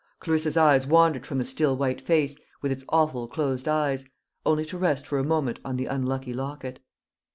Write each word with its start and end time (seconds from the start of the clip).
Clarissa's 0.19 0.57
eyes 0.57 0.87
wandered 0.87 1.27
from 1.27 1.37
the 1.37 1.45
still 1.45 1.77
white 1.77 2.01
face, 2.01 2.35
with 2.63 2.71
its 2.71 2.83
awful 2.89 3.27
closed 3.27 3.67
eyes, 3.67 4.03
only 4.47 4.65
to 4.65 4.75
rest 4.75 5.05
for 5.05 5.19
a 5.19 5.23
moment 5.23 5.59
on 5.63 5.75
the 5.77 5.85
unlucky 5.85 6.33
locket. 6.33 6.79